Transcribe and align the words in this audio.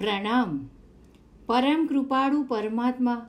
પ્રણામ. 0.00 0.70
પરમ 1.46 1.86
કૃપાળુ 1.86 2.42
પરમાત્મા, 2.42 3.28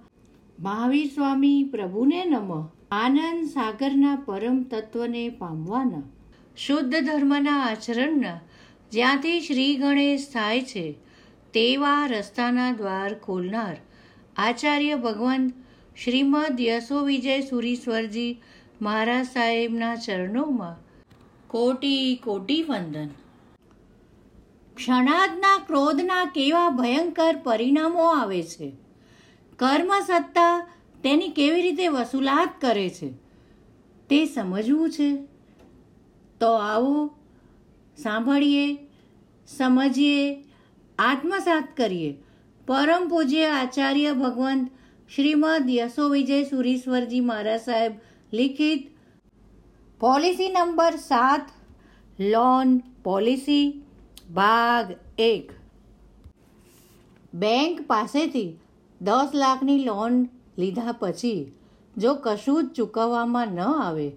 મહાવીર 0.59 1.07
સ્વામી 1.07 1.63
પ્રભુને 1.63 2.25
નમ. 2.25 2.67
આનંદ 2.91 3.45
સાગરના 3.45 4.15
પરમ 4.25 4.63
તત્વને 4.63 5.29
પામવાના. 5.29 6.01
શુદ્ધ 6.57 6.95
ધર્મના 6.95 7.57
આચરણના, 7.63 8.39
જ્યાંથી 8.91 9.41
શ્રી 9.41 9.75
ગણેશ 9.75 10.27
થાય 10.33 10.61
છે, 10.61 10.97
તેવા 11.53 12.05
રસ્તાના 12.05 12.71
દ્વાર 12.71 13.13
ખોલનાર 13.13 13.77
આચાર્ય 14.37 14.95
ભગવાન 14.95 15.51
શ્રીમદ 16.03 16.61
યશો 16.61 17.01
વિજય 17.01 17.41
સુરીશ્વરજી 17.41 18.41
મહારાજ 18.81 19.25
સાહેબના 19.25 19.95
ચરણોમાં 19.95 20.75
કોટી 21.47 22.15
કોટી 22.23 22.63
વંદન. 22.63 23.09
ક્ષણાદના 24.81 25.57
ક્રોધના 25.67 26.25
કેવા 26.25 26.69
ભયંકર 26.69 27.35
પરિણામો 27.43 28.03
આવે 28.03 28.43
છે? 28.43 28.71
કર્મ 29.59 29.99
સત્તા 30.07 30.67
તેની 31.03 31.29
કેવી 31.29 31.61
રીતે 31.61 31.87
વસૂલાત 31.87 32.61
કરે 32.61 32.89
છે? 32.89 33.11
તે 34.09 34.25
સમજવું 34.25 34.89
છે? 34.89 35.15
તો 36.39 36.47
આવો 36.47 37.15
સાંભળીએ, 37.97 38.77
સમજીએ, 39.47 40.43
આત્મસાત 40.99 41.67
કરીએ. 41.77 42.13
પરમ 42.67 43.07
પૂજ્ય 43.09 43.45
આચાર્ય 43.45 44.13
ભગવંત 44.13 44.71
શ્રીમદ 45.15 45.69
યશો 45.69 46.09
વિજય 46.09 46.43
સુરીશ્વરજી 46.43 47.19
મહારાજ 47.19 47.61
સાહેબ 47.61 47.93
લિખિત 48.33 48.87
પોલિસી 49.99 50.49
નંબર 50.49 50.95
સાત, 50.95 51.49
લોન 52.19 52.77
પોલિસી 53.03 53.83
ભાગ 54.33 54.91
એક. 55.17 55.51
બેંક 57.33 57.87
પાસેથી 57.87 58.59
દસ 59.01 59.31
લાખની 59.33 59.83
લોન 59.83 60.29
લીધા 60.57 60.91
પછી 60.99 61.51
જો 61.97 62.13
કશું 62.13 62.67
જ 62.67 62.73
ચૂકવવામાં 62.73 63.47
ન 63.47 63.59
આવે, 63.59 64.11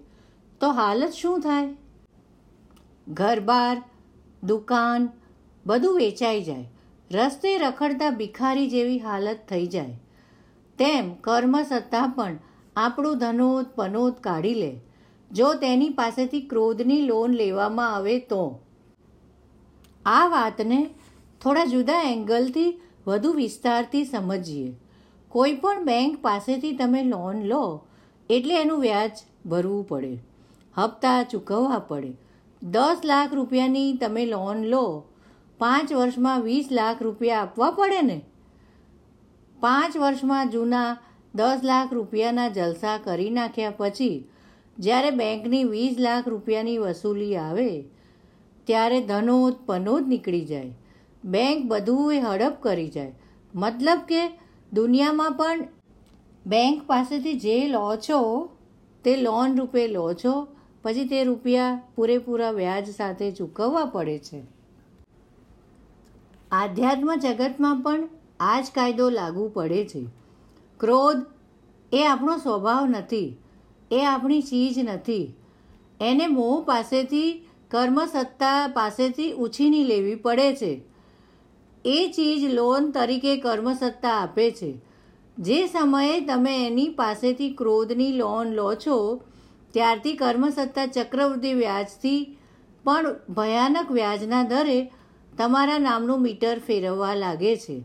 તો 0.61 0.71
હાલત 0.71 1.11
શું 1.11 1.39
થાય? 1.39 1.75
ઘરબાર 3.07 3.83
દુકાન 4.43 5.09
બધું 5.65 5.97
વેચાઈ 5.97 6.43
જાય. 6.43 6.65
રસ્તે 7.11 7.57
રખડતા 7.57 8.09
ભિખારી 8.09 8.69
જેવી 8.69 8.99
હાલત 8.99 9.39
થઈ 9.49 9.65
જાય. 9.65 9.99
તેમ 10.77 11.13
કર્મ 11.13 11.63
સત્તા 11.63 12.07
પણ 12.07 12.37
આપણું 12.75 13.17
ધનોત 13.17 13.65
પનોત 13.75 14.19
કાઢી 14.19 14.53
લે. 14.53 14.79
જો 15.31 15.53
તેની 15.53 15.89
પાસેથી 15.89 16.41
ક્રોધની 16.41 17.01
લોન 17.01 17.33
લેવામાં 17.33 17.95
આવે 17.95 18.19
તો 18.19 18.59
આ 20.05 20.27
વાતને 20.27 20.89
થોડા 21.41 21.65
જુદા 21.65 22.01
એંગલથી 22.01 22.81
વધુ 23.07 23.31
વિસ્તારથી 23.33 24.05
સમજીએ. 24.05 24.75
કોઈ 25.29 25.53
પણ 25.53 25.85
બેંક 25.85 26.21
પાસેથી 26.21 26.75
તમે 26.75 27.03
લોન 27.03 27.43
લો, 27.43 27.81
એટલે 28.29 28.61
એનું 28.61 28.81
વ્યાજ 28.81 29.11
ભરવું 29.45 29.87
પડે. 29.87 30.19
હપ્તા 30.77 31.23
ચૂકવવા 31.23 31.79
પડે. 31.79 32.17
દસ 32.63 33.01
લાખ 33.05 33.33
રૂપિયાની 33.33 33.97
તમે 33.97 34.25
લોન 34.25 34.63
લો, 34.63 35.05
પાંચ 35.57 35.93
વર્ષમાં 35.93 36.41
વીસ 36.41 36.71
લાખ 36.71 37.03
રૂપિયા 37.03 37.41
આપવા 37.41 37.71
પડે 37.71 38.01
ને? 38.01 38.21
પાંચ 39.59 39.97
વર્ષમાં 39.97 40.49
જૂના 40.49 40.97
દસ 41.35 41.59
લાખ 41.63 41.93
રૂપિયાના 41.93 42.47
જલસા 42.47 42.97
કરી 42.97 43.29
નાખ્યા 43.29 43.69
પછી, 43.77 44.29
જ્યારે 44.79 45.09
બેંકની 45.09 45.63
વીસ 45.63 45.99
લાખ 45.99 46.27
રૂપિયાની 46.27 46.77
વસૂલી 46.77 47.35
આવે 47.35 47.85
ત્યારે 48.67 49.01
ધનોદ 49.01 49.55
પનોદ 49.65 50.07
નીકળી 50.07 50.45
જાય. 50.45 50.73
બેંક 51.25 51.65
બધું 51.65 52.13
એ 52.13 52.19
હડપ 52.19 52.57
કરી 52.61 52.87
જાય. 52.87 53.13
મતલબ 53.55 53.99
કે 54.07 54.39
દુનિયામાં 54.73 55.31
પણ 55.31 55.67
બેંક 56.45 56.87
પાસેથી 56.87 57.33
જે 57.33 57.67
લો 57.67 57.95
છો, 57.95 58.49
તે 59.03 59.17
લોન 59.17 59.57
રૂપે 59.57 59.87
લો 59.87 60.13
છો, 60.13 60.47
પછી 60.83 61.05
તે 61.05 61.23
રૂપિયા 61.23 61.81
પૂરેપૂરા 61.95 62.51
વ્યાજ 62.51 62.89
સાથે 62.89 63.31
ચૂકવવા 63.31 63.85
પડે 63.85 64.19
છે. 64.19 64.43
આધ્યાત્મ 66.51 67.15
જગતમાં 67.15 67.81
પણ 67.81 68.09
આ 68.39 68.61
જ 68.61 68.65
કાયદો 68.75 69.09
લાગુ 69.09 69.49
પડે 69.53 69.85
છે. 69.85 70.05
ક્રોધ 70.79 71.25
એ 71.93 72.05
આપણો 72.05 72.37
સ્વભાવ 72.37 72.85
નથી, 72.85 73.37
એ 73.91 74.05
આપણી 74.05 74.41
ચીજ 74.41 74.79
નથી. 74.79 75.33
એને 76.01 76.27
મોહ 76.27 76.63
પાસેથી 76.63 77.44
કર્મસત્તા 77.71 78.67
પાસેથી 78.67 79.31
ઉછીની 79.31 79.83
લેવી 79.83 80.15
પડે 80.15 80.55
છે. 80.55 80.81
એ 81.85 82.11
ચીજ 82.15 82.53
લોન 82.53 82.91
તરીકે 82.91 83.37
કર્મસત્તા 83.37 84.09
આપે 84.09 84.51
છે. 84.51 84.77
જે 85.39 85.67
સમયે 85.67 86.21
તમે 86.21 86.67
એની 86.67 86.89
પાસેથી 86.89 87.49
ક્રોધની 87.49 88.11
લોન 88.11 88.47
લો 88.47 88.73
છો, 88.73 89.21
ત્યારથી 89.71 90.13
કર્મસત્તા 90.13 90.85
ચક્રવૃદ્ધિ 90.85 91.53
વ્યાજથી 91.53 92.37
પણ 92.83 93.15
ભયાનક 93.29 93.91
વ્યાજના 93.91 94.43
દરે 94.43 94.91
તમારા 95.37 95.77
નામનું 95.77 96.21
મીટર 96.21 96.59
ફેરવવા 96.59 97.15
લાગે 97.15 97.57
છે. 97.57 97.83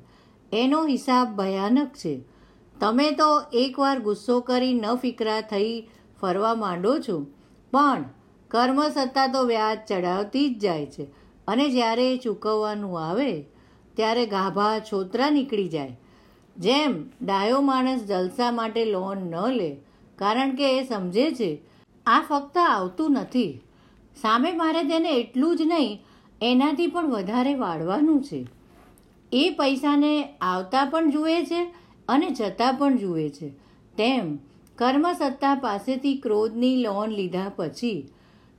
એનો 0.53 0.87
હિસાબ 0.87 1.37
ભયાનક 1.37 1.89
છે. 1.89 2.21
તમે 2.81 3.11
તો 3.11 3.43
એકવાર 3.53 3.99
ગુસ્સો 3.99 4.41
કરી 4.41 4.75
ન 4.75 4.95
ફિકરા 4.95 5.41
થઈ 5.41 5.89
ફરવા 6.21 6.55
માંડો 6.55 6.99
છો. 6.99 7.27
પણ 7.71 8.05
કર્મ 8.51 8.89
સત્તા 8.89 9.27
તો 9.27 9.43
વ્યાજ 9.43 9.79
ચડાવતી 9.89 10.55
જ 10.55 10.59
જાય 10.59 10.87
છે. 10.87 11.07
અને 11.49 11.69
જ્યારે 11.69 12.15
એ 12.15 12.19
ચૂકવવાનું 12.19 13.09
આવે, 13.09 13.43
ત્યારે 13.95 14.27
ગાભા 14.27 14.79
છોતરા 14.79 15.31
નીકળી 15.31 15.69
જાય. 15.69 15.99
જેમ 16.59 17.05
ડાયો 17.23 17.61
માણસ 17.61 18.01
જલસા 18.01 18.53
માટે 18.53 18.85
લોન 18.85 19.19
ન 19.19 19.53
લે, 19.53 19.77
કારણ 20.17 20.55
કે 20.55 20.79
એ 20.79 20.85
સમજે 20.85 21.31
છે, 21.31 21.61
આ 22.07 22.21
ફક્ત 22.21 22.59
આવતું 22.59 23.13
નથી. 23.13 23.61
સામે 24.23 24.53
મારે 24.53 24.83
તેને 24.83 25.13
એટલું 25.13 25.57
જ 25.57 25.63
નહીં, 25.63 26.05
એનાથી 26.43 26.87
પણ 26.87 27.11
વધારે 27.11 27.55
વાળવાનું 27.55 28.23
છે. 28.23 28.47
એ 29.33 29.51
પૈસાને 29.51 30.29
આવતા 30.41 30.85
પણ 30.85 31.11
જુએ 31.11 31.45
છે 31.45 31.75
અને 32.09 32.31
જતા 32.31 32.73
પણ 32.73 32.97
જુએ 32.97 33.29
છે. 33.29 33.49
તેમ 33.97 34.37
કર્મસત્તા 34.77 35.55
પાસેથી 35.55 36.17
ક્રોધની 36.17 36.77
લોન 36.77 37.09
લીધા 37.09 37.53
પછી 37.57 38.09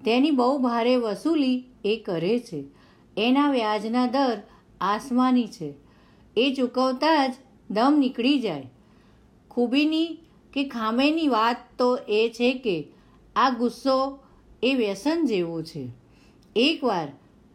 તેની 0.05 0.31
બહુ 0.31 0.57
ભારે 0.57 0.95
વસૂલી 0.95 1.63
એ 1.85 1.95
કરે 2.05 2.39
છે. 2.39 2.63
એના 3.17 3.51
વ્યાજના 3.51 4.05
દર 4.05 4.41
આસમાની 4.81 5.47
છે. 5.47 5.73
એ 6.37 6.53
ચૂકવતા 6.53 7.27
જ 7.27 7.33
દમ 7.69 7.95
નીકળી 7.99 8.39
જાય. 8.39 8.69
ખૂબીની 9.51 10.17
કે 10.53 10.63
ખામેની 10.63 11.27
વાત 11.27 11.57
તો 11.77 11.95
એ 12.09 12.29
છે 12.29 12.53
કે 12.53 12.87
આ 13.35 13.49
ગુસ્સો 13.49 14.19
એ 14.63 14.73
વ્યસન 14.73 15.25
જેવો 15.25 15.61
છે. 15.61 15.87
એકવાર 16.55 17.07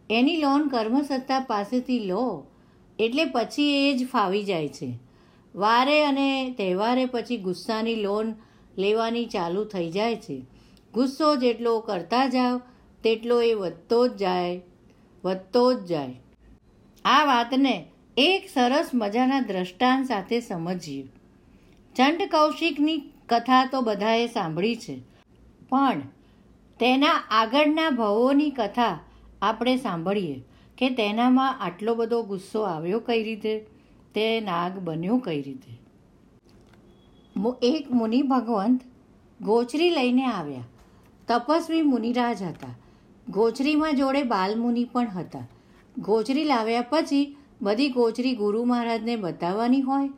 એની 0.09 0.37
લોન 0.37 0.67
કર્મસત્તા 0.67 1.39
પાસેથી 1.39 1.99
લો, 1.99 2.45
એટલે 2.99 3.25
પછી 3.25 3.89
એ 3.89 3.97
જ 3.97 4.07
ફાવી 4.07 4.43
જાય 4.43 4.67
છે. 4.67 4.99
વારે 5.55 6.05
અને 6.05 6.55
તહેવારે 6.57 7.05
પછી 7.05 7.37
ગુસ્સાની 7.37 7.95
લોન 7.95 8.33
લેવાની 8.77 9.25
ચાલુ 9.25 9.63
થઈ 9.63 9.91
જાય 9.91 10.15
છે. 10.15 10.45
ગુસ્સો 10.93 11.35
જેટલો 11.35 11.79
કરતા 11.79 12.25
જાઓ 12.27 12.57
તેટલો 13.03 13.37
એ 13.41 13.53
વધતો 13.53 14.07
જ 14.07 14.15
જાય, 14.15 14.61
વધતો 15.23 15.63
જ 15.73 15.85
જાય. 15.85 16.15
આ 17.05 17.25
વાતને 17.25 17.75
એક 18.17 18.49
સરસ 18.53 18.89
મજાના 18.93 19.39
દ્રષ્ટાંત 19.39 20.07
સાથે 20.07 20.39
સમજીએ. 20.39 21.07
ચંડ 21.95 22.29
કૌશિકની 22.31 22.97
કથા 23.29 23.63
તો 23.65 23.81
બધાએ 23.81 24.27
સાંભળી 24.27 24.75
છે, 24.75 24.95
પણ 25.69 26.01
તેના 26.79 27.17
આગળના 27.31 27.89
ભવોની 27.89 28.49
કથા 28.49 28.99
આપણે 29.41 29.75
સાંભળીએ 29.77 30.37
કે 30.77 30.89
તેનામાં 30.89 31.61
આટલો 31.61 31.95
બધો 31.95 32.19
ગુસ્સો 32.23 32.61
આવ્યો 32.65 32.99
કઈ 32.99 33.23
રીતે? 33.23 33.53
તે 34.15 34.25
નાગ 34.41 34.79
બન્યો 34.79 35.17
કઈ 35.17 35.41
રીતે? 35.41 35.71
એક 37.63 37.91
મુનિ 37.91 38.21
ભગવંત 38.21 38.81
ગોચરી 39.41 39.89
લઈને 39.89 40.25
આવ્યા. 40.25 40.63
તપસ્વી 41.27 41.81
મુનિરાજ 41.81 42.43
હતા. 42.43 42.75
ગોચરીમાં 43.29 43.95
જોડે 43.95 44.23
બાલમુનિ 44.23 44.83
પણ 44.83 45.07
હતા. 45.07 45.47
ગોચરી 45.97 46.43
લાવ્યા 46.43 46.83
પછી 46.89 47.37
બધી 47.61 47.89
ગોચરી 47.89 48.35
ગુરુ 48.35 48.63
મહારાજને 48.63 49.15
બતાવવાની 49.15 49.81
હોય 49.81 50.09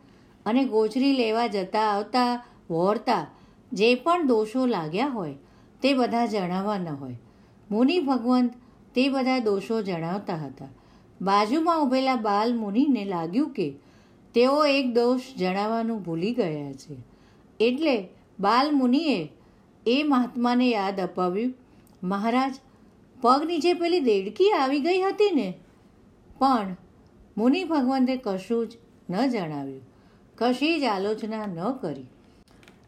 અને 0.46 0.66
ગોચરી 0.66 1.14
લેવા 1.14 1.48
જતા 1.48 1.80
આવતા 1.80 2.46
વોરતા 2.70 3.28
જે 3.74 3.96
પણ 3.96 4.28
દોષો 4.28 4.66
લાગ્યા 4.66 5.08
હોય 5.08 5.36
તે 5.82 5.94
બધા 5.94 6.26
જણાવવાના 6.26 6.94
હોય. 6.94 7.20
મુનિ 7.72 8.00
ભગવંત 8.00 8.54
તે 8.96 9.10
બધા 9.10 9.40
દોષો 9.40 9.82
જણાવતા 9.82 10.36
હતા. 10.36 10.68
બાજુમાં 11.22 11.84
ઊભેલા 11.84 12.16
બાલ 12.16 12.58
મુનિને 12.58 13.06
લાગ્યું 13.06 13.50
કે 13.50 13.74
તેઓ 14.34 14.66
એક 14.66 14.94
દોષ 14.94 15.22
જણાવવાનું 15.38 16.04
ભૂલી 16.04 16.34
ગયા 16.34 16.74
છે. 16.74 16.98
એટલે 17.60 18.08
બાલ 18.40 18.76
મુનિએ 18.76 19.30
એ 19.86 20.04
મહાત્માને 20.04 20.70
યાદ 20.70 21.00
અપાવ્યું, 21.00 21.54
મહારાજ 22.04 22.56
પગ 23.22 23.44
નીચે 23.46 23.74
પેલી 23.74 24.00
દેડકી 24.00 24.52
આવી 24.52 24.80
ગઈ 24.80 25.02
હતી 25.02 25.31
ને? 25.31 25.54
પણ 26.40 26.76
મુનિ 27.38 27.64
ભગવંતે 27.64 28.22
કશું 28.24 28.68
જ 28.68 28.78
ન 29.10 29.30
જણાવ્યું, 29.30 29.81
કશી 30.38 30.80
જ 30.80 30.84
આલોચના 30.84 31.46
ન 31.46 31.74
કરી. 31.74 32.06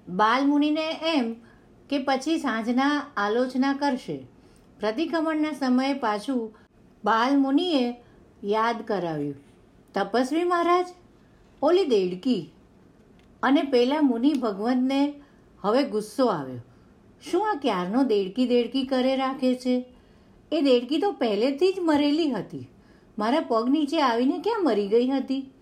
બાલમુનિને 0.09 0.87
એમ 1.15 1.33
કે 1.89 2.03
પછી 2.03 2.39
સાંજના 2.39 3.05
આલોચના 3.17 3.73
કરશે. 3.73 4.17
પ્રતિક્રમણના 4.79 5.51
સમયે 5.51 5.93
પાછું 5.93 6.55
બાલમુનિએ 7.05 7.95
યાદ 8.43 8.81
કરાવ્યું, 8.81 9.35
તપસ્વી 9.93 10.43
મહારાજ, 10.43 10.87
ઓલી 11.61 11.85
દેડકી. 11.85 12.51
અને 13.43 13.61
પેલા 13.61 14.01
મુનિ 14.01 14.33
ભગવંતને 14.33 15.13
હવે 15.61 15.83
ગુસ્સો 15.83 16.25
આવ્યો. 16.25 16.61
શું 17.21 17.51
આ 17.51 17.59
ક્યારનો 17.61 18.03
દેડકી 18.03 18.47
દેડકી 18.47 18.83
કરે 18.83 19.15
રાખે 19.15 19.55
છે? 19.55 19.85
એ 20.51 20.61
દેડકી 20.61 20.97
તો 20.97 21.11
પહેલેથી 21.11 21.73
જ 21.73 21.75
મરેલી 21.79 22.31
હતી. 22.31 22.67
મારા 23.19 23.39
પગ 23.39 23.69
નીચે 23.69 24.01
આવીને 24.01 24.39
ક્યાં 24.39 24.63
મરી 24.63 24.87
ગઈ 24.87 25.07
હતી? 25.07 25.53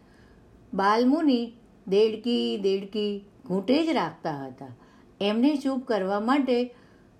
બાલમુનિ 0.74 1.54
દેડકી 1.88 2.58
દેડકી 2.58 3.26
ઘૂંટે 3.46 3.86
જ 3.86 3.90
રાખતા 3.90 4.46
હતા. 4.46 4.68
એમને 5.22 5.56
ચૂપ 5.56 5.88
કરવા 5.88 6.20
માટે 6.20 6.66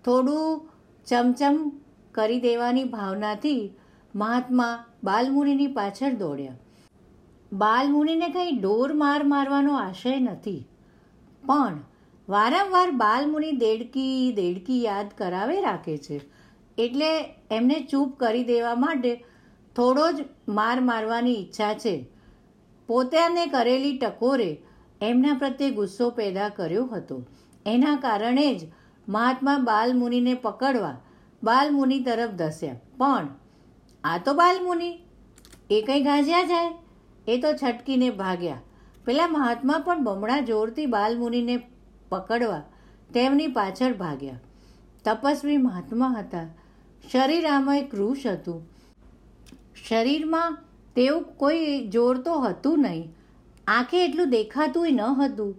થોડું 0.06 0.69
ચમચમ 1.07 1.71
કરી 2.12 2.39
દેવાની 2.39 2.83
ભાવનાથી 2.83 3.74
મહાત્મા 4.15 4.85
બાલમુનિની 5.03 5.68
પાછળ 5.68 6.13
દોડ્યા. 6.13 6.57
બાલમુનિને 7.53 8.30
કંઈ 8.30 8.51
ડોર 8.51 8.94
માર 8.94 9.24
મારવાનો 9.24 9.74
આશય 9.74 10.19
નથી. 10.19 10.68
પણ 11.45 11.80
વારંવાર 12.29 12.91
બાલમુનિ 12.91 13.51
દેડકી 13.51 14.33
દેડકી 14.35 14.83
યાદ 14.83 15.09
કરાવે 15.17 15.61
રાખે 15.61 15.97
છે. 15.97 16.21
એટલે 16.77 17.35
એમને 17.51 17.87
ચૂપ 17.91 18.19
કરી 18.19 18.43
દેવા 18.43 18.75
માટે 18.75 19.25
થોડો 19.75 20.11
જ 20.11 20.25
માર 20.47 20.79
મારવાની 20.79 21.33
ઈચ્છા 21.33 21.73
છે. 21.73 22.05
પોતાને 22.87 23.45
કરેલી 23.45 23.97
ટકોરે 23.97 24.61
એમના 25.01 25.33
પ્રત્યે 25.33 25.69
ગુસ્સો 25.69 26.09
પેદા 26.09 26.49
કર્યો 26.49 26.85
હતો. 26.85 27.25
એના 27.65 27.95
કારણે 27.95 28.55
જ 28.55 28.67
મહાત્મા 29.09 29.57
બાલમુનિને 29.57 30.33
પકડવા 30.33 31.01
બાલમુનિ 31.43 31.99
તરફ 31.99 32.29
ધસ્યા. 32.29 32.73
પણ 32.97 33.27
આ 34.03 34.17
તો 34.17 34.33
બાલમુનિ, 34.33 34.99
એ 35.69 35.81
કંઈ 35.81 36.01
ગાજ્યા 36.01 36.43
જાય? 36.43 36.73
એ 37.27 37.41
તો 37.41 37.53
છટકીને 37.53 38.09
ભાગ્યા. 38.09 38.61
પેલા 39.05 39.27
મહાત્મા 39.27 39.77
પણ 39.85 40.03
બમણા 40.03 40.39
જોરથી 40.39 40.85
બાલમુનિને 40.85 41.57
પકડવા 42.09 42.61
તેમની 43.13 43.47
પાછળ 43.47 43.94
ભાગ્યા. 43.94 44.39
તપસ્વી 45.06 45.57
મહાત્મા 45.57 46.07
હતા. 46.07 46.47
શરીર 47.11 47.47
આમાં 47.47 47.81
રૂષ 47.94 48.25
હતું. 48.25 48.69
શરીરમાં 49.89 50.57
તેવું 50.95 51.23
કોઈ 51.23 51.88
જોર 51.88 52.17
તો 52.17 52.39
હતું 52.39 52.81
નહીં. 52.81 53.15
આંખે 53.67 54.06
એટલું 54.06 54.29
દેખાતુંય 54.29 54.91
ન 54.91 55.01
હતું 55.01 55.56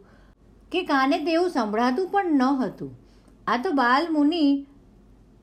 કે 0.73 0.83
કાને 0.83 1.19
તેવું 1.19 1.51
સંભળાતું 1.51 2.09
પણ 2.09 2.25
ન 2.25 2.43
હતું. 2.43 2.99
આ 3.47 3.57
તો 3.57 3.71
બાલ 3.71 4.13
મુનિ 4.13 4.67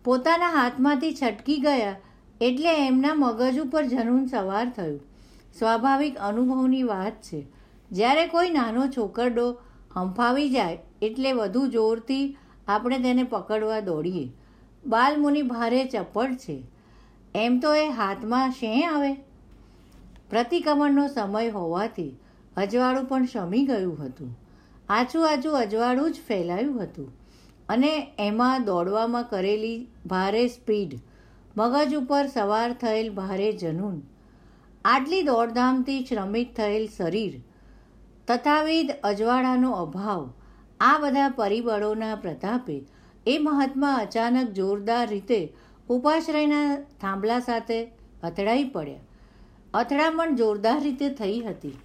પોતાના 0.03 0.49
હાથમાંથી 0.49 1.15
છટકી 1.23 1.57
ગયા 1.57 1.95
એટલે 2.41 2.87
એમના 2.87 3.13
મગજ 3.13 3.59
ઉપર 3.59 3.85
જનૂન 3.85 4.25
સવાર 4.25 4.69
થયું. 4.69 4.99
સ્વાભાવિક 5.59 6.17
અનુભવની 6.17 6.83
વાત 6.83 7.21
છે. 7.21 7.47
જ્યારે 7.91 8.27
કોઈ 8.27 8.49
નાનો 8.49 8.87
છોકરડો 8.87 9.59
હંફાવી 9.95 10.49
જાય 10.49 10.79
એટલે 11.01 11.31
વધુ 11.31 11.67
જોરથી 11.67 12.37
આપણે 12.67 12.99
તેને 12.99 13.23
પકડવા 13.23 13.79
દોડીએ. 13.79 14.31
બાલમુનિ 14.85 15.41
ભારે 15.41 15.85
ચપળ 15.85 16.33
છે. 16.35 16.63
એમ 17.35 17.59
તો 17.59 17.73
એ 17.73 17.87
હાથમાં 17.89 18.51
શેં 18.51 18.95
આવે? 18.95 19.13
પ્રતિક્રમણનો 20.29 21.07
સમય 21.07 21.49
હોવાથી 21.49 22.11
અજવાળું 22.57 23.05
પણ 23.05 23.25
શમી 23.25 23.65
ગયું 23.65 24.05
હતું. 24.05 24.37
આછું 24.89 25.29
આછું 25.29 25.57
અજવાળું 25.57 26.11
જ 26.11 26.15
ફેલાયું 26.27 26.83
હતું 26.83 27.11
અને 27.69 27.91
એમાં 28.19 28.65
દોડવામાં 28.65 29.23
કરેલી 29.23 29.87
ભારે 30.05 30.47
સ્પીડ, 30.47 30.93
મગજ 31.57 31.95
ઉપર 31.95 32.27
સવાર 32.27 32.73
થયેલ 32.73 33.09
ભારે 33.09 33.51
જનૂન, 33.51 34.01
આટલી 34.85 35.21
દોડધામથી 35.21 36.05
શ્રમિત 36.05 36.55
થયેલ 36.55 36.87
શરીર, 36.97 37.41
તથાવિધ 38.27 38.91
અજવાળાનો 39.03 39.71
અભાવ 39.71 40.29
આ 40.79 40.97
બધા 40.97 41.29
પરિબળોના 41.29 42.15
પ્રતાપે 42.15 42.85
એ 43.27 43.37
મહાત્મા 43.37 43.93
અચાનક 43.93 44.49
જોરદાર 44.49 45.09
રીતે 45.09 45.53
ઉપાશ્રયના 45.89 46.75
થાંભલા 47.01 47.39
સાથે 47.39 47.85
અથડાઈ 48.23 48.63
પડ્યા. 48.63 48.99
અથડામણ 49.73 50.35
જોરદાર 50.35 50.81
રીતે 50.81 51.09
થઈ 51.09 51.39
હતી. 51.39 51.79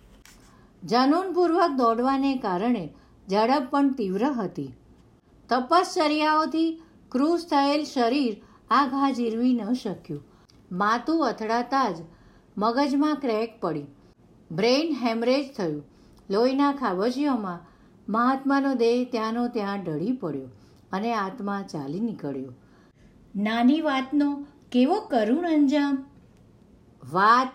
જનૂનપૂર્વક 0.84 1.70
દોડવાને 1.70 2.36
કારણે 2.36 2.94
ઝડપ 3.30 3.66
પણ 3.70 3.92
તીવ્ર 3.92 4.24
હતી. 4.24 4.74
તપશ્ચર્યાઓથી 5.48 6.82
ક્રૂઝ 7.10 7.40
થયેલ 7.40 7.84
શરીર 7.84 8.36
આ 8.70 8.86
ઘા 8.86 9.10
જીરવી 9.10 9.54
ન 9.54 9.72
શક્યું. 9.72 10.24
માથું 10.72 11.26
અથડાતા 11.26 11.90
જ 11.90 11.96
મગજમાં 12.58 13.16
ક્રેક 13.16 13.60
પડી. 13.60 13.84
બ્રેઇન 14.52 15.06
હેમરેજ 15.06 15.54
થયું. 15.56 15.84
લોહીના 16.30 16.72
ખાબજીઓમાં 16.72 17.71
મહાત્માનો 18.08 18.74
દેહ 18.74 19.08
ત્યાંનો 19.10 19.48
ત્યાં 19.48 19.82
ઢળી 19.82 20.12
પડ્યો 20.12 20.48
અને 20.92 21.14
આત્મા 21.14 21.62
ચાલી 21.62 22.00
નીકળ્યો. 22.00 22.52
નાની 23.36 23.80
વાતનો 23.80 24.46
કેવો 24.72 25.00
કરુણ 25.00 25.48
અંજામ? 25.48 26.04
વાત 27.12 27.52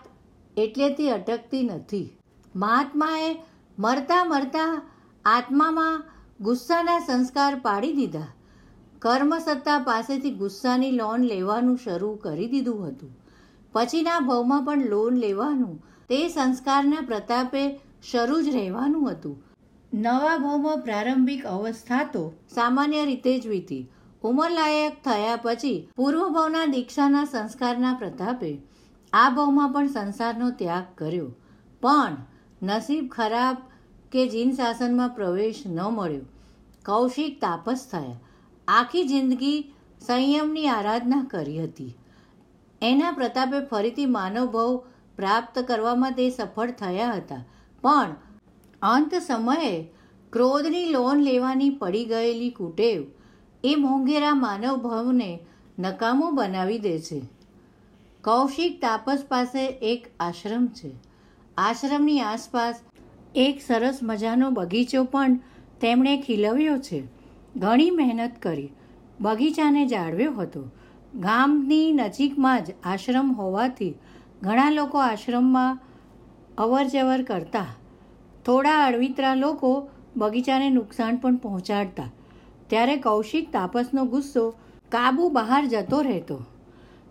એટલેથી 0.56 1.10
અટકતી 1.10 1.62
નથી. 1.62 2.18
મહાત્માએ 2.56 3.36
મરતા 3.78 4.24
મરતા 4.24 4.82
આત્મામાં 5.24 6.02
ગુસ્સાના 6.40 6.98
સંસ્કાર 6.98 7.54
પાડી 7.54 7.92
દીધા. 7.92 8.26
કર્મસત્તા 8.98 9.78
પાસેથી 9.78 10.30
ગુસ્સાની 10.30 10.90
લોન 10.90 11.20
લેવાનું 11.20 11.76
શરૂ 11.76 12.16
કરી 12.16 12.46
દીધું 12.46 12.88
હતું. 12.88 13.16
પછીના 13.72 14.20
ભાવમાં 14.20 14.64
પણ 14.64 14.86
લોન 14.86 15.16
લેવાનું 15.16 15.82
તે 16.08 16.28
સંસ્કારના 16.28 17.00
પ્રતાપે 17.00 17.80
શરૂ 18.02 18.40
જ 18.40 18.48
રહેવાનું 18.48 19.10
હતું. 19.10 19.47
નવા 19.94 20.38
ભાવમાં 20.38 20.78
પ્રારંભિક 20.78 21.44
અવસ્થા 21.44 22.04
તો 22.04 22.32
સામાન્ય 22.54 23.04
રીતે 23.04 23.40
જ 23.40 23.46
વીતી. 23.46 23.90
ઉંમરલાયક 24.22 25.04
થયા 25.04 25.38
પછી 25.42 25.88
પૂર્વ 25.96 26.28
ભાવના 26.28 26.64
દીક્ષાના 26.64 27.24
સંસ્કારના 27.24 27.94
પ્રતાપે 27.94 28.58
આ 29.12 29.30
ભાવમાં 29.30 29.72
પણ 29.72 29.86
સંસારનો 29.86 30.50
ત્યાગ 30.50 30.84
કર્યો. 30.98 31.30
પણ 31.80 32.16
નસીબ 32.62 33.08
ખરાબ 33.08 33.56
કે 34.12 34.28
જીન 34.28 34.50
શાસનમાં 34.50 35.08
પ્રવેશ 35.08 35.62
ન 35.66 35.80
મળ્યો. 35.80 36.20
કૌશિક 36.84 37.40
તાપસ 37.40 37.88
થયા. 37.92 38.20
આખી 38.68 39.04
જિંદગી 39.04 39.72
સંયમની 40.06 40.66
આરાધના 40.66 41.26
કરી 41.30 41.64
હતી. 41.64 41.94
એના 42.82 43.10
પ્રતાપે 43.10 43.66
ફરીથી 43.66 44.06
માનવભાવ 44.06 44.76
પ્રાપ્ત 45.16 45.58
કરવામાં 45.58 46.12
તે 46.12 46.30
સફળ 46.30 46.70
થયા 46.70 47.12
હતા. 47.12 47.44
પણ 47.82 48.16
અંત 48.82 49.14
સમયે 49.14 49.88
ક્રોધની 50.32 50.86
લોન 50.86 51.16
લેવાની 51.16 51.70
પડી 51.70 52.04
ગયેલી 52.04 52.50
કુટેવ 52.50 53.04
એ 53.64 53.74
મોંઘેરા 53.74 54.34
માનવ 54.34 54.76
ભાવને 54.76 55.38
નકામો 55.78 56.30
બનાવી 56.30 56.78
દે 56.78 56.98
છે. 56.98 57.22
કૌશિક 58.24 58.80
તાપસ 58.80 59.24
પાસે 59.28 59.66
એક 59.66 60.06
આશ્રમ 60.20 60.66
છે. 60.66 60.90
આશ્રમની 61.56 62.20
આસપાસ 62.20 62.80
એક 63.34 63.60
સરસ 63.66 63.98
મજાનો 64.02 64.50
બગીચો 64.50 65.04
પણ 65.04 65.40
તેમણે 65.80 66.22
ખીલવ્યો 66.22 66.78
છે. 66.78 67.02
ઘણી 67.56 67.90
મહેનત 67.90 68.42
કરી, 68.42 68.68
બગીચાને 69.20 69.86
જાળવ્યો 69.86 70.32
હતો. 70.32 70.70
ગામની 71.14 71.92
નજીકમાં 71.92 72.64
જ 72.64 72.74
આશ્રમ 72.84 73.32
હોવાથી 73.32 73.94
ઘણા 74.42 74.70
લોકો 74.70 74.98
આશ્રમમાં 74.98 75.78
અવર 76.58 76.84
જવર 76.86 77.22
કરતા 77.22 77.66
થોડા 78.44 78.86
અળવિતરા 78.86 79.34
લોકો 79.34 79.88
બગીચાને 80.16 80.70
નુકસાન 80.70 81.16
પણ 81.16 81.36
પહોંચાડતા. 81.36 82.10
ત્યારે 82.66 82.96
કૌશિક 82.96 83.52
તાપસનો 83.52 84.04
ગુસ્સો 84.04 84.50
કાબુ 84.88 85.28
બહાર 85.28 85.66
જતો 85.66 86.00
રહેતો. 86.00 86.44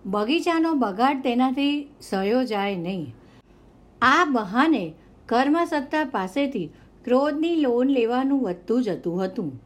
બગીચાનો 0.05 0.73
બગાડ 0.73 1.21
તેનાથી 1.21 1.87
સહયો 2.01 2.43
જાય 2.43 2.75
નહીં. 2.75 3.15
આ 4.01 4.25
બહાને 4.25 4.93
કર્મસત્તા 5.25 6.03
પાસેથી 6.03 6.69
ક્રોધની 7.05 7.55
લોન 7.55 7.87
લેવાનું 7.87 8.41
વધતું 8.41 8.83
જતું 8.83 9.25
હતું. 9.25 9.61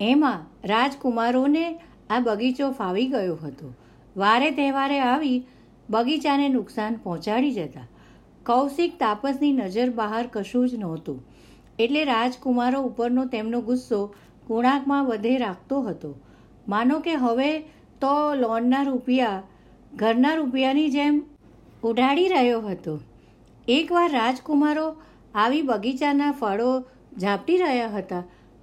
એમાં 0.00 0.66
રાજકુમારોને 0.66 1.80
આ 2.10 2.18
બગીચો 2.18 2.70
ફાવી 2.70 3.06
ગયો 3.06 3.36
હતો. 3.36 3.74
વારે 4.16 4.50
તહેવારે 4.50 5.00
આવી 5.00 5.46
બગીચાને 5.90 6.48
નુકસાન 6.48 6.94
પહોંચાડી 6.94 7.50
જતા. 7.50 7.86
કૌશિક 8.46 8.98
તાપસની 8.98 9.52
નજર 9.52 9.90
બહાર 9.90 10.26
કશું 10.32 10.68
જ 10.68 10.74
નહોતું. 10.74 11.22
એટલે 11.78 12.04
રાજકુમારો 12.04 12.82
ઉપરનો 12.82 13.24
તેમનો 13.24 13.60
ગુસ્સો 13.60 14.00
ગુણાંકમાં 14.46 15.06
વધે 15.06 15.38
રાખતો 15.38 15.80
હતો. 15.80 16.10
માનો 16.68 17.00
કે 17.00 17.14
હવે 17.14 17.60
તો 18.00 18.34
લોનના 18.34 18.82
રૂપિયા, 18.82 19.42
ઘરના 19.96 20.34
રૂપિયાની 20.34 20.88
જેમ 20.88 21.22
ઉડાડી 21.84 22.28
રહ્યો 22.28 22.60
હતો. 22.60 23.00
એકવાર 23.68 24.10
રાજકુમારો 24.10 24.96
આવી 25.34 25.62
બગીચાના 25.62 26.32
ફળો 26.32 26.84
ઝાપટી 27.18 27.56
રહ્યા 27.56 27.86
હતા, 27.86 28.22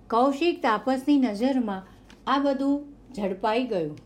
કૌશિક 0.09 0.61
તાપસની 0.61 1.17
નજરમાં 1.17 1.87
આ 2.27 2.37
બધું 2.37 2.77
ઝડપાઈ 3.15 3.63
ગયું. 3.63 3.97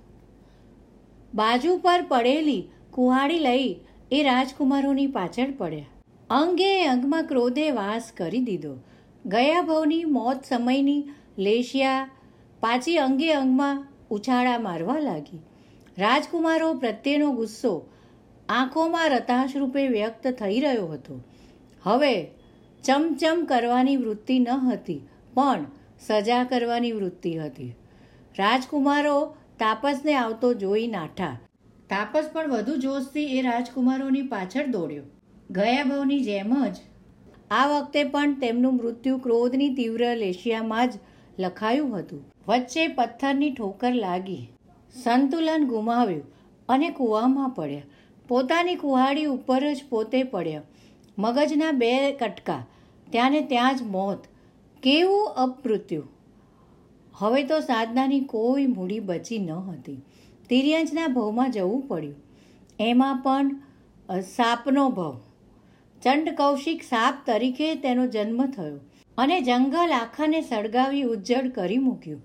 બાજુ 1.36 1.78
પર 1.78 2.02
પડેલી 2.08 2.70
કુહાડી 2.92 3.40
લઈ 3.40 3.74
એ 4.12 4.24
રાજકુમારોની 4.24 5.08
પાછળ 5.08 5.52
પડ્યા. 5.52 5.86
અંગે 6.30 6.86
અંગમાં 6.86 7.24
ક્રોધે 7.24 7.72
વાસ 7.72 8.12
કરી 8.18 8.40
દીધો. 8.40 8.76
ગયા 9.26 9.62
ભવની 9.62 10.06
મોત 10.06 10.46
સમયની 10.46 11.04
લેશિયા 11.38 12.10
પાછી 12.60 12.98
અંગે 12.98 13.34
અંગમાં 13.34 13.88
ઉછાળા 14.10 14.60
મારવા 14.60 15.00
લાગી. 15.00 15.40
રાજકુમારો 15.98 16.74
પ્રત્યેનો 16.74 17.32
ગુસ્સો 17.32 17.90
આંખોમાં 18.50 19.10
રતાશ 19.10 19.58
રૂપે 19.58 19.88
વ્યક્ત 19.88 20.28
થઈ 20.28 20.60
રહ્યો 20.60 20.88
હતો. 20.88 21.20
હવે 21.84 22.26
ચમચમ 22.84 23.46
કરવાની 23.46 23.98
વૃત્તિ 23.98 24.40
ન 24.40 24.50
હતી, 24.50 25.02
પણ 25.34 25.66
સજા 26.00 26.44
કરવાની 26.44 26.92
વૃત્તિ 26.92 27.38
હતી. 27.38 27.76
રાજકુમારો 28.38 29.36
તાપસને 29.60 30.14
આવતો 30.14 30.54
જોઈ 30.54 30.88
નાઠા. 30.88 31.40
તાપસ 31.90 32.30
પણ 32.34 32.52
વધુ 32.52 32.76
જોશથી 32.76 33.26
એ 33.38 33.42
રાજકુમારોની 33.42 34.22
પાછળ 34.22 34.66
દોડ્યો. 34.66 35.04
ગયા 35.52 35.84
ભાવની 35.84 36.20
જેમ 36.20 36.54
જ 36.66 36.76
આ 37.52 37.66
વખતે 37.68 38.04
પણ 38.04 38.34
તેમનું 38.34 38.78
મૃત્યુ 38.78 39.18
ક્રોધની 39.18 39.76
તીવ્ર 39.76 40.16
લેશિયામાં 40.16 40.90
જ 40.90 40.94
લખાયું 41.40 42.00
હતું. 42.00 42.24
વચ્ચે 42.48 42.88
પથ્થરની 42.88 43.52
ઠોકર 43.52 43.94
લાગી. 43.94 44.48
સંતુલન 45.04 45.68
ગુમાવ્યું 45.68 46.24
અને 46.70 46.90
કૂવામાં 46.90 47.50
પડ્યા. 47.50 47.82
પોતાની 48.28 48.76
કુહાડી 48.76 49.26
ઉપર 49.26 49.74
જ 49.74 49.86
પોતે 49.90 50.24
પડ્યા. 50.24 50.62
મગજના 51.18 51.72
બે 51.72 52.12
કટકા, 52.12 52.66
ત્યાંને 53.12 53.42
ત્યાં 53.42 53.78
જ 53.78 53.82
મોત. 53.82 54.28
કેવું 54.84 55.34
અપમૃત્યુ 55.38 56.04
હવે 57.14 57.44
તો 57.44 57.60
સાધનાની 57.60 58.20
કોઈ 58.20 58.66
મૂડી 58.66 59.00
બચી 59.00 59.40
ન 59.40 59.52
હતી. 59.52 60.02
તિર્યંજના 60.50 61.08
ભવમાં 61.08 61.52
જવું 61.52 61.88
પડ્યું. 61.88 62.16
એમાં 62.80 63.18
પણ 63.18 63.56
સાપનો 64.22 64.90
ભવ. 64.90 65.16
ચંડ 66.02 66.36
કૌશિક 66.36 66.84
સાપ 66.84 67.22
તરીકે 67.26 67.76
તેનો 67.76 68.08
જન્મ 68.08 68.46
થયો 68.46 68.80
અને 69.18 69.42
જંગલ 69.42 69.92
આખાને 69.92 70.42
સળગાવી 70.42 71.04
ઉજ્જડ 71.04 71.52
કરી 71.52 71.78
મૂક્યું. 71.78 72.22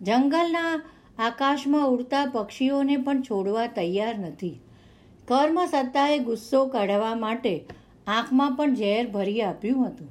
જંગલના 0.00 0.82
આકાશમાં 1.18 1.88
ઉડતા 1.88 2.24
પક્ષીઓને 2.26 2.96
પણ 2.96 3.22
છોડવા 3.22 3.66
તૈયાર 3.66 4.18
નથી. 4.18 4.60
કર્મ 5.28 5.64
સત્તાએ 5.64 6.18
ગુસ્સો 6.18 6.66
કાઢવા 6.66 7.14
માટે 7.14 7.54
આંખમાં 8.06 8.56
પણ 8.56 8.74
ઝેર 8.74 9.10
ભરી 9.10 9.42
આપ્યું 9.42 9.86
હતું. 9.86 10.08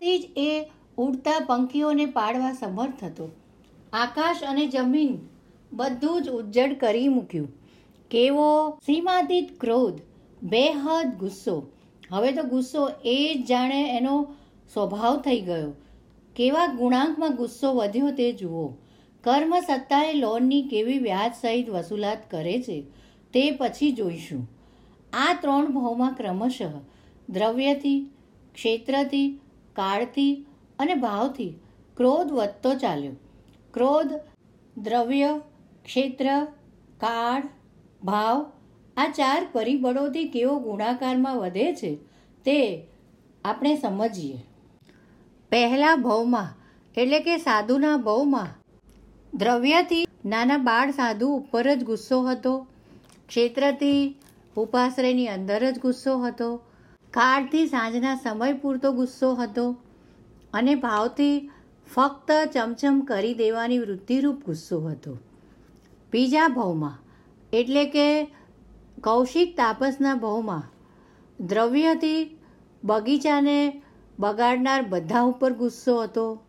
તે 0.00 0.18
જ 0.18 0.30
એ 0.36 0.70
ઉડતા 0.96 1.40
પંખીઓને 1.46 2.06
પાડવા 2.06 2.52
સમર્થ 2.52 3.04
હતો. 3.04 3.30
આકાશ 3.92 4.42
અને 4.42 4.66
જમીન 4.66 5.18
બધું 5.72 6.22
જ 6.22 6.28
ઉજ્જડ 6.28 6.78
કરી 6.78 7.08
મૂક્યું. 7.08 7.52
કેવો 8.10 8.78
સીમાતીત 8.86 9.60
ક્રોધ, 9.60 10.00
બેહદ 10.42 11.14
ગુસ્સો. 11.14 11.70
હવે 12.10 12.32
તો 12.32 12.42
ગુસ્સો 12.42 12.90
એ 13.04 13.34
જ 13.34 13.46
જાણે 13.46 13.96
એનો 13.96 14.34
સ્વભાવ 14.74 15.20
થઈ 15.20 15.40
ગયો. 15.40 15.72
કેવા 16.36 16.66
ગુણાંકમાં 16.66 17.36
ગુસ્સો 17.36 17.74
વધ્યો 17.74 18.10
તે 18.10 18.32
જુઓ. 18.32 18.68
કર્મ 19.24 19.60
સત્તાએ 19.60 20.14
લોનની 20.14 20.62
કેવી 20.62 20.98
વ્યાજ 20.98 21.32
સહિત 21.40 21.70
વસૂલાત 21.70 22.30
કરે 22.30 22.62
છે 22.62 22.82
તે 23.32 23.50
પછી 23.50 23.92
જોઈશું. 23.92 24.50
આ 25.12 25.34
ત્રણ 25.40 25.66
ભાવમાં 25.66 26.14
ક્રમશઃ 26.14 26.80
દ્રવ્યથી, 27.30 28.10
ક્ષેત્રથી, 28.54 29.40
કાળથી 29.72 30.46
અને 30.78 30.94
ભાવથી 30.94 31.54
ક્રોધ 31.96 32.32
વધતો 32.32 32.74
ચાલ્યો. 32.74 33.12
ક્રોધ, 33.74 34.12
દ્રવ્ય 34.78 35.40
ક્ષેત્ર, 35.88 36.26
કાળ, 37.00 37.42
ભાવ 38.02 38.38
આ 38.96 39.08
ચાર 39.18 39.40
પરિબળોથી 39.52 40.28
કેવો 40.34 40.54
ગુણાકારમાં 40.60 41.40
વધે 41.42 41.66
છે 41.80 41.90
તે 42.46 42.58
આપણે 43.44 43.72
સમજીએ. 43.76 44.38
પહેલા 45.52 45.96
ભવમાં 45.96 46.50
એટલે 46.94 47.20
કે 47.26 47.34
સાધુના 47.38 47.96
ભવમાં 48.06 48.50
દ્રવ્યથી 49.32 50.04
નાના 50.32 50.64
બાળ 50.68 50.90
સાધુ 50.92 51.28
ઉપર 51.34 51.64
જ 51.70 51.84
ગુસ્સો 51.90 52.18
હતો, 52.22 52.54
ક્ષેત્રથી 53.28 54.02
ઉપાશ્રયની 54.56 55.28
અંદર 55.28 55.60
જ 55.64 55.76
ગુસ્સો 55.84 56.16
હતો, 56.24 56.48
કાળથી 57.14 57.66
સાંજના 57.68 58.16
સમય 58.24 58.58
પૂરતો 58.62 58.92
ગુસ્સો 58.92 59.30
હતો 59.34 59.64
અને 60.52 60.74
ભાવથી 60.84 61.36
ફક્ત 61.86 62.38
ચમચમ 62.54 63.00
કરી 63.08 63.34
દેવાની 63.34 63.80
વૃત્તિરૂપ 63.84 64.44
ગુસ્સો 64.44 64.80
હતો. 64.86 65.14
બીજા 66.12 66.48
ભાવમાં, 66.48 66.98
એટલે 67.52 67.84
કે 67.84 68.24
કૌશિક 69.04 69.56
તાપસના 69.56 70.14
ભાવમાં, 70.14 70.62
દ્રવ્યથી 71.40 72.38
બગીચાને 72.84 73.82
બગાડનાર 74.18 74.82
બધા 74.82 75.22
ઉપર 75.22 75.52
ગુસ્સો 75.52 76.02
હતો. 76.02 76.42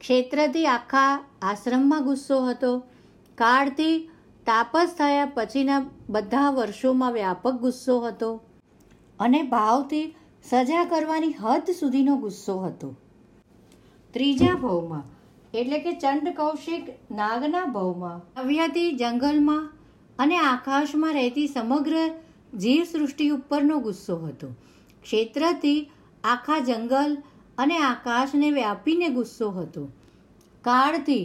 ક્ષેત્રથી 0.00 0.66
આખા 0.66 1.24
આશ્રમમાં 1.42 2.04
ગુસ્સો 2.04 2.46
હતો. 2.46 2.82
કાળથી 3.38 4.10
તાપસ 4.46 4.94
થયા 4.98 5.24
પછીના 5.34 5.82
બધા 6.10 6.50
વર્ષોમાં 6.50 7.12
વ્યાપક 7.12 7.50
ગુસ્સો 7.50 8.00
હતો 8.00 8.30
અને 9.18 9.42
ભાવથી 9.42 10.14
સજા 10.50 10.84
કરવાની 10.84 11.32
હદ 11.32 11.70
સુધીનો 11.80 12.16
ગુસ્સો 12.16 12.58
હતો. 12.58 12.94
ત્રીજા 14.14 14.54
ભવમાં 14.54 15.02
એટલે 15.54 15.78
કે 15.80 15.92
ચંડ 15.92 16.34
કૌશિક 16.36 16.88
નાગના 17.10 17.66
ભવમાં 17.66 18.20
કાવ્યથી 18.34 18.96
જંગલમાં 18.96 19.62
અને 20.18 20.36
આકાશમાં 20.38 21.14
રહેતી 21.14 21.46
સમગ્ર 21.46 21.94
જીવસૃષ્ટિ 22.58 23.28
ઉપરનો 23.28 23.78
ગુસ્સો 23.80 24.16
હતો. 24.16 24.48
ક્ષેત્રથી 25.02 25.80
આખા 26.24 26.58
જંગલ 26.60 27.16
અને 27.58 27.78
આકાશને 27.78 28.50
વ્યાપીને 28.50 29.08
ગુસ્સો 29.08 29.48
હતો. 29.50 29.88
કાળથી 30.64 31.24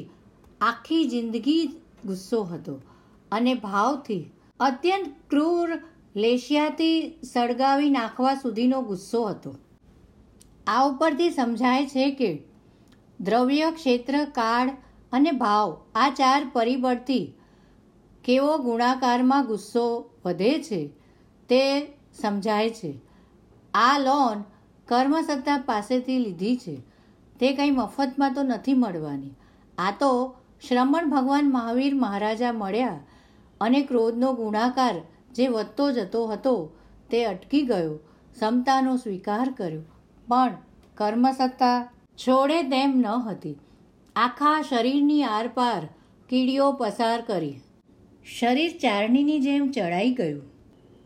આખી 0.61 1.03
જિંદગી 1.07 1.63
ગુસ્સો 2.05 2.43
હતો 2.43 2.77
અને 3.31 3.53
ભાવથી 3.55 4.31
અત્યંત 4.59 5.11
ક્રૂર 5.29 5.69
લેશિયાથી 6.15 6.97
સળગાવી 7.33 7.89
નાખવા 7.89 8.35
સુધીનો 8.35 8.81
ગુસ્સો 8.81 9.25
હતો. 9.25 9.55
આ 10.67 10.87
ઉપરથી 10.87 11.31
સમજાય 11.31 11.85
છે 11.85 12.11
કે 12.11 12.31
દ્રવ્ય, 13.23 13.71
ક્ષેત્ર, 13.71 14.25
કાળ 14.25 14.69
અને 15.11 15.31
ભાવ 15.31 15.81
આ 15.95 16.09
ચાર 16.09 16.49
પરિબળથી 16.53 17.33
કેવો 18.23 18.57
ગુણાકારમાં 18.57 19.45
ગુસ્સો 19.45 20.09
વધે 20.25 20.63
છે 20.63 20.87
તે 21.49 21.85
સમજાય 22.21 22.69
છે. 22.69 23.01
આ 23.73 23.99
લોન 23.99 24.43
કર્મસત્તા 24.85 25.57
પાસેથી 25.57 26.19
લીધી 26.19 26.57
છે. 26.57 26.75
તે 27.39 27.53
કંઈ 27.53 27.71
મફતમાં 27.71 28.33
તો 28.33 28.43
નથી 28.43 28.73
મળવાની. 28.73 29.31
આ 29.77 29.91
તો 29.91 30.35
શ્રમણ 30.67 31.09
ભગવાન 31.09 31.51
મહાવીર 31.51 31.95
મહારાજા 31.95 32.51
મળ્યા 32.51 32.99
અને 33.61 33.81
ક્રોધનો 33.81 34.33
ગુણાકાર 34.33 34.95
જે 35.31 35.47
વધતો 35.47 35.91
જતો 35.91 36.25
હતો 36.25 36.75
તે 37.09 37.25
અટકી 37.25 37.61
ગયો. 37.61 37.99
સમતાનો 38.39 38.97
સ્વીકાર 38.97 39.51
કર્યો. 39.51 39.81
પણ 40.27 40.57
કર્મસત્તા 40.95 41.89
છોડે 42.19 42.63
તેમ 42.63 42.91
ન 42.97 43.07
હતી. 43.07 43.55
આખા 44.15 44.61
શરીરની 44.61 45.23
આરપાર 45.23 45.81
કીડીઓ 46.29 46.71
પસાર 46.71 47.21
કરી. 47.21 47.61
શરીર 48.39 48.71
ચારણીની 48.81 49.39
જેમ 49.39 49.71
ચડાઈ 49.71 50.11
ગયું. 50.11 50.41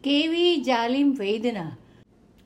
કેવી 0.04 0.56
જાલિમ 0.62 1.14
વેદના. 1.14 1.78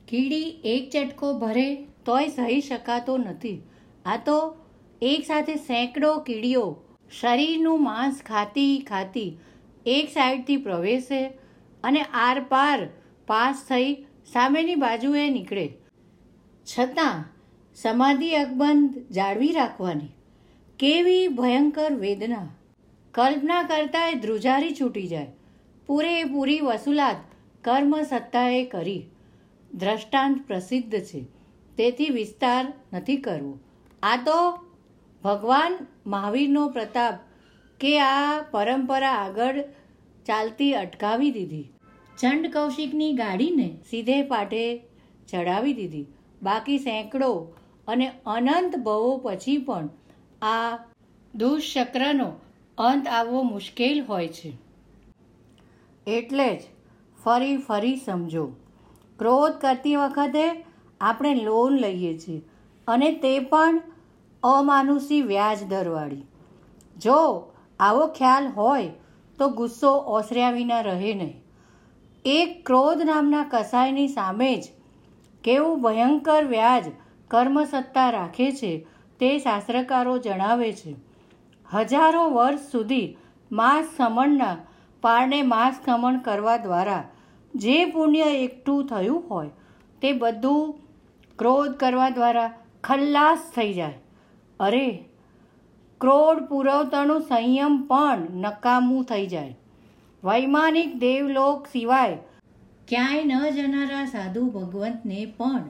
કીડી 0.08 0.60
એક 0.64 0.90
ચટકો 0.90 1.32
ભરે 1.38 1.68
તોય 2.06 2.28
સહી 2.28 2.60
શકાતો 2.60 3.18
નથી. 3.18 3.58
આ 4.04 4.16
તો 4.16 4.38
એક 5.02 5.26
સાથે 5.26 5.54
સેંકડો 5.56 6.14
કીડીઓ 6.18 6.64
શરીરનું 7.20 7.84
માંસ 7.84 8.22
ખાતી 8.26 8.78
ખાતી 8.88 9.28
એક 9.86 10.10
સાઈડથી 10.10 10.56
પ્રવેશે 10.56 11.22
અને 11.84 12.02
આરપાર 12.02 12.88
પાસ 13.26 13.66
થઈ 13.68 13.94
સામેની 14.32 14.74
બાજુએ 14.74 15.30
નીકળે. 15.30 15.68
છતાં 16.66 17.24
સમાધિ 17.76 18.34
અકબંધ 18.34 19.12
જાળવી 19.12 19.52
રાખવાની. 19.52 20.08
કેવી 20.78 21.28
ભયંકર 21.28 21.92
વેદના. 21.92 22.48
કલ્પના 23.12 23.62
કરતાંય 23.62 24.14
ધ્રુજારી 24.14 24.74
છૂટી 24.80 25.08
જાય. 25.08 25.26
પૂરેપૂરી 25.86 26.60
વસૂલાત 26.60 27.16
કર્મ 27.64 28.02
સત્તાએ 28.02 28.64
કરી. 28.64 29.06
દ્રષ્ટાંત 29.74 30.46
પ્રસિદ્ધ 30.46 31.00
છે. 31.00 31.24
તેથી 31.76 32.08
વિસ્તાર 32.08 32.72
નથી 32.92 33.16
કરવો. 33.16 33.58
આ 34.02 34.16
તો 34.16 34.66
ભગવાન 35.24 35.86
મહાવીરનો 36.06 36.68
પ્રતાપ 36.68 37.14
કે 37.80 38.00
આ 38.00 38.42
પરંપરા 38.50 39.10
આગળ 39.10 39.64
ચાલતી 40.26 40.74
અટકાવી 40.74 41.30
દીધી. 41.30 41.68
ચંડ 42.18 42.52
કૌશિકની 42.52 43.12
ગાડીને 43.12 43.76
સીધે 43.90 44.22
પાટે 44.22 44.78
ચડાવી 45.30 45.72
દીધી. 45.72 46.06
બાકી 46.42 46.78
સેંકડો 46.78 47.54
અને 47.92 48.08
અનંત 48.26 48.76
ભવો 48.76 49.12
પછી 49.16 49.58
પણ 49.58 49.88
આ 50.42 50.78
દુષ્ચક્રનો 51.34 52.28
અંત 52.78 53.08
આવવો 53.08 53.42
મુશ્કેલ 53.42 54.02
હોય 54.04 54.28
છે. 54.28 54.52
એટલે 56.06 56.48
જ 56.56 56.60
ફરી 57.24 57.56
ફરી 57.56 57.96
સમજો. 57.96 58.44
ક્રોધ 59.18 59.52
કરતી 59.52 59.96
વખતે 59.96 60.46
આપણે 61.00 61.34
લોન 61.34 61.78
લઈએ 61.78 62.18
છીએ 62.18 62.40
અને 62.88 63.12
તે 63.12 63.38
પણ 63.38 63.82
અમાનુષી 64.42 65.22
વ્યાજ 65.22 65.62
દરવાળી. 65.68 66.24
જો 66.96 67.20
આવો 67.80 68.06
ખ્યાલ 68.06 68.48
હોય 68.48 68.90
તો 69.38 69.48
ગુસ્સો 69.48 69.92
ઓસર્યા 70.16 70.50
વિના 70.50 70.80
રહે 70.80 71.14
નહીં. 71.14 71.38
એક 72.24 72.66
ક્રોધ 72.66 73.02
નામના 73.02 73.46
કસાયની 73.50 74.08
સામે 74.08 74.50
જ 74.56 74.64
કેવું 75.44 75.82
ભયંકર 75.82 76.44
વ્યાજ 76.44 76.84
કર્મસત્તા 77.32 78.10
રાખે 78.10 78.50
છે 78.52 78.72
તે 79.20 79.38
શાસ્ત્રકારો 79.38 80.18
જણાવે 80.18 80.72
છે. 80.72 80.94
હજારો 81.72 82.30
વર્ષ 82.30 82.70
સુધી 82.72 83.16
માસ 83.52 83.88
ખમણના 83.98 84.56
પારને 85.02 85.42
માસ 85.42 85.80
ખમણ 85.86 86.18
કરવા 86.18 86.56
દ્વારા 86.56 87.04
જે 87.54 87.84
પુણ્ય 87.84 88.28
એકઠું 88.36 88.86
થયું 88.86 89.24
હોય 89.30 89.50
તે 90.02 90.12
બધું 90.12 90.74
ક્રોધ 91.38 91.72
કરવા 91.72 92.08
દ્વારા 92.08 92.52
ખલ્લાસ 92.84 93.38
થઈ 93.56 93.72
જાય. 93.72 93.98
અરે, 94.60 95.04
ક્રોધ 96.00 96.38
પુરવતાનું 96.48 97.20
સંયમ 97.20 97.82
પણ 97.86 98.30
નકામું 98.34 99.04
થઈ 99.04 99.26
જાય. 99.26 99.56
વૈમાનિક 100.24 100.96
દેવલોક 100.96 101.66
સિવાય 101.66 102.18
ક્યાંય 102.88 103.24
ન 103.24 103.50
જનારા 103.50 104.04
સાધુ 104.04 104.46
ભગવંતને 104.46 105.26
પણ 105.36 105.62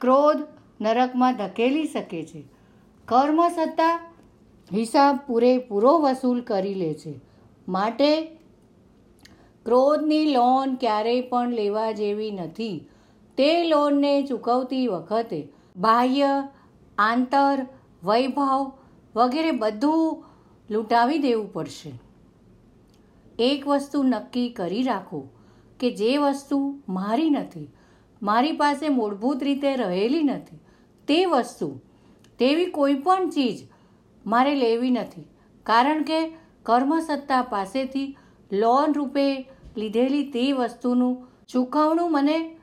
ક્રોધ 0.00 0.42
નરકમાં 0.80 1.36
ધકેલી 1.36 1.86
શકે 1.86 2.22
છે. 2.22 2.42
કર્મ 3.08 3.48
સત્તા 3.48 4.12
હિસાબ 4.72 5.18
પૂરેપૂરો 5.26 5.98
વસૂલ 5.98 6.40
કરી 6.40 6.74
લે 6.74 6.94
છે. 6.94 7.14
માટે 7.68 8.24
ક્રોધની 9.64 10.26
લોન 10.26 10.74
ક્યારેય 10.74 11.20
પણ 11.20 11.50
લેવા 11.50 11.92
જેવી 11.92 12.30
નથી. 12.30 12.88
તે 13.36 13.64
લોનને 13.64 14.22
ચૂકવતી 14.22 14.86
વખતે 14.86 15.48
બાહ્ય, 15.76 16.48
આંતર, 16.98 17.66
વૈભવ 18.04 18.72
વગેરે 19.16 19.50
બધું 19.50 20.24
લૂંટાવી 20.70 21.18
દેવું 21.18 21.52
પડશે. 21.52 21.92
એક 23.38 23.68
વસ્તુ 23.68 24.02
નક્કી 24.02 24.48
કરી 24.50 24.82
રાખો 24.82 25.28
કે 25.80 25.90
જે 25.90 26.16
વસ્તુ 26.16 26.82
મારી 26.88 27.30
નથી, 27.30 27.68
મારી 28.22 28.52
પાસે 28.52 28.88
મૂળભૂત 28.88 29.42
રીતે 29.42 29.76
રહેલી 29.76 30.22
નથી. 30.22 30.58
તે 31.10 31.24
વસ્તુ, 31.24 31.80
તેવી 32.38 32.70
કોઈ 32.70 32.94
પણ 32.94 33.30
ચીજ 33.30 33.58
મારે 34.26 34.54
લેવી 34.54 34.90
નથી. 34.90 35.26
કારણ 35.62 36.02
કે 36.02 36.20
કર્મસત્તા 36.62 37.42
પાસેથી 37.42 38.16
લોન 38.52 38.94
રૂપે 38.94 39.26
લીધેલી 39.76 40.30
તે 40.30 40.52
વસ્તુનું 40.52 41.28
ચૂકવણું 41.48 42.12
મને 42.12 42.56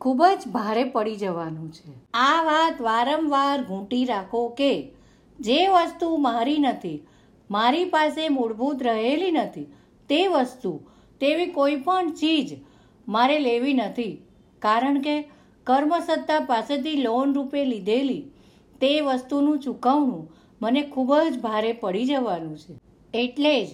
ખૂબ 0.00 0.22
જ 0.24 0.48
ભારે 0.48 0.84
પડી 0.84 1.16
જવાનું 1.16 1.72
છે. 1.72 1.94
આ 2.14 2.42
વાત 2.42 2.80
વારંવાર 2.80 3.62
ઘૂંટી 3.62 4.04
રાખો 4.04 4.48
કે 4.48 4.92
જે 5.40 5.68
વસ્તુ 5.68 6.16
મારી 6.16 6.58
નથી, 6.58 7.06
મારી 7.50 7.84
પાસે 7.84 8.28
મૂળભૂત 8.28 8.82
રહેલી 8.82 9.30
નથી, 9.30 9.66
તે 10.08 10.26
વસ્તુ, 10.28 10.80
તેવી 11.20 11.46
કોઈ 11.46 11.76
પણ 11.76 12.10
ચીજ 12.10 12.48
મારે 13.08 13.38
લેવી 13.38 13.74
નથી. 13.74 14.22
કારણ 14.58 15.00
કે 15.00 15.30
કર્મસત્તા 15.68 16.40
પાસેથી 16.40 17.02
લોન 17.02 17.34
રૂપે 17.34 17.64
લીધેલી 17.64 18.24
તે 18.80 18.92
વસ્તુનું 19.00 19.60
ચૂકવણું 19.60 20.28
મને 20.62 20.82
ખૂબ 20.82 21.12
જ 21.30 21.40
ભારે 21.40 21.72
પડી 21.72 22.04
જવાનું 22.04 22.56
છે. 22.56 22.74
એટલે 23.14 23.54
જ 23.64 23.70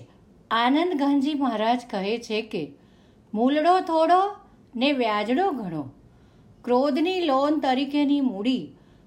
આનંદ 0.50 0.96
ગાંધી 0.98 1.34
મહારાજ 1.34 1.86
કહે 1.90 2.18
છે 2.18 2.42
કે, 2.42 2.64
મૂલડો 3.34 3.80
થોડો 3.80 4.20
ને 4.76 4.92
વ્યાજડો 4.92 5.46
ઘણો. 5.50 5.84
ક્રોધની 6.64 7.20
લોન 7.20 7.60
તરીકેની 7.60 8.20
મૂડી 8.20 8.64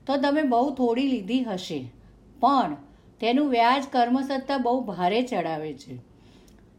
તો 0.08 0.18
તમે 0.18 0.44
બહુ 0.44 0.66
થોડી 0.76 1.08
લીધી 1.08 1.44
હશે, 1.44 1.80
પણ 2.40 2.76
તેનું 3.20 3.50
વ્યાજ 3.50 3.84
કર્મસત્તા 3.92 4.58
બહુ 4.58 4.80
ભારે 4.82 5.22
ચડાવે 5.22 5.74
છે. 5.74 6.00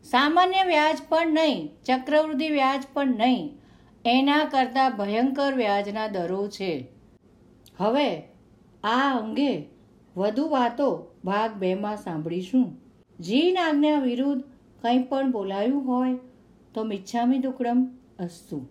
સામાન્ય 0.04 0.62
વ્યાજ 0.62 0.98
પણ 1.09 1.35
નહીં, 1.35 1.70
ચક્રવૃદ્ધિ 1.87 2.48
વ્યાજ 2.48 2.82
પણ 2.92 3.16
નહીં 3.16 3.57
એના 4.08 4.44
કરતાં 4.44 4.96
ભયંકર 4.96 5.54
વ્યાજના 5.54 6.06
દરો 6.06 6.48
છે. 6.48 6.88
હવે, 7.76 8.18
આ 8.84 9.18
અંગે 9.20 9.66
વધુ 10.16 10.48
વાતો 10.48 11.16
ભાગ 11.24 11.52
બેમાં 11.52 11.96
સાંભળીશું. 11.96 12.80
જીન 13.20 13.58
આજ્ઞા 13.58 14.00
વિરુદ્ધ 14.00 14.42
કંઈ 14.82 15.02
પણ 15.02 15.30
બોલાયું 15.30 15.86
હોય 15.86 16.18
તો 16.74 16.84
મિચ્છામી 16.84 17.38
દુકડમ 17.38 17.88
અસ્તુ. 18.18 18.68